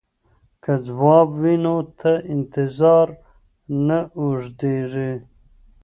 که 0.63 0.73
ځواب 0.87 1.29
وي 1.41 1.55
نو 1.63 1.75
انتظار 2.35 3.07
نه 3.87 3.99
اوږدیږي. 4.19 5.11